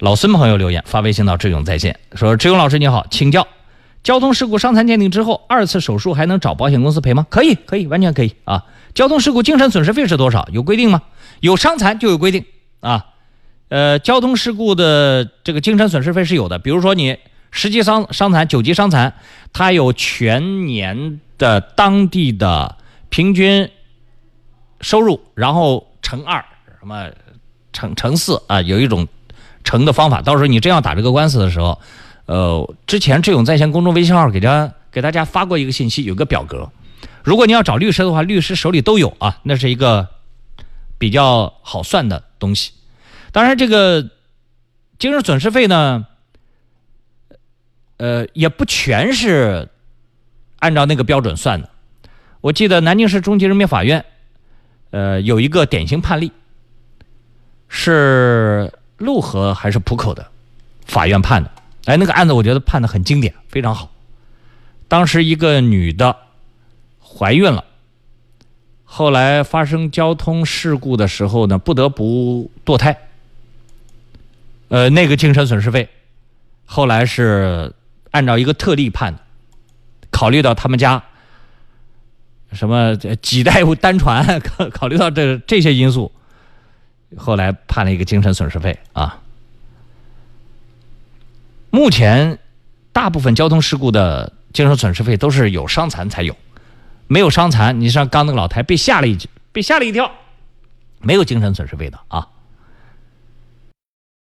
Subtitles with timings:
[0.00, 3.48] 老孙朋友留言发微信到志勇在线，说志勇老师你好，请教，
[4.02, 7.26] 交通事故伤残鉴定之后，二次手术还能找保险公司赔吗？
[7.30, 8.66] 可以，可以，完全可以啊。
[8.94, 10.46] 交通事故精神损失费是多少？
[10.52, 11.00] 有规定吗？
[11.40, 12.44] 有伤残就有规定
[12.80, 13.06] 啊。
[13.70, 17.16] 呃，交通事故的这个精神损失费是有的，比如说你
[17.50, 19.14] 十级伤伤残、九级伤残，
[19.54, 22.76] 它有全年的当地的
[23.08, 23.70] 平均
[24.82, 26.44] 收入，然后乘二，
[26.80, 27.08] 什么
[27.72, 29.08] 乘乘四啊，有一种
[29.66, 30.22] 成的方法。
[30.22, 31.78] 到时候你真要打这个官司的时候，
[32.24, 36.70] 呃，之前志勇在线公众微信号给大家给大家发过一个信息，有个表格。
[37.22, 40.08] 如果你要找律师的话，律师手里都有啊，那是一个
[40.96, 42.72] 比较好算的东西。
[43.32, 44.08] 当然，这个
[44.98, 46.06] 精神损失费呢，
[47.96, 49.68] 呃，也不全是
[50.60, 51.68] 按照那个标准算的。
[52.40, 54.04] 我记得南京市中级人民法院，
[54.90, 56.30] 呃，有一个典型判例，
[57.68, 60.26] 是陆河还是浦口的
[60.86, 61.50] 法院判的。
[61.86, 63.90] 哎，那个案子我觉得判的很经典，非常好。
[64.88, 66.16] 当时一个女的
[67.00, 67.64] 怀孕了，
[68.84, 72.96] 后来发生交通事故的时候呢，不得不堕胎。
[74.68, 75.88] 呃，那个精神损失费，
[76.64, 77.72] 后来是
[78.10, 79.20] 按照一个特例判的，
[80.10, 81.04] 考虑到他们家
[82.52, 86.10] 什么几代单传，考 考虑到这这些因素，
[87.16, 89.20] 后来判了一个精神损失费啊。
[91.70, 92.38] 目前
[92.92, 96.34] 大部分交通事故的精神损失费都是有伤残才有，
[97.06, 100.10] 没有伤残，你像刚那个老太被吓了一惊被吓了一跳，
[101.00, 102.28] 没有精神损失费的啊。